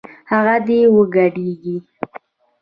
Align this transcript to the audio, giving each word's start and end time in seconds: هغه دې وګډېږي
هغه 0.31 0.55
دې 0.67 0.79
وګډېږي 0.95 1.75